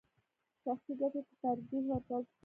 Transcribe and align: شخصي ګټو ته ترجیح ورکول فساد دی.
شخصي 0.63 0.93
ګټو 0.99 1.19
ته 1.27 1.33
ترجیح 1.41 1.83
ورکول 1.89 2.23
فساد 2.23 2.29
دی. 2.29 2.37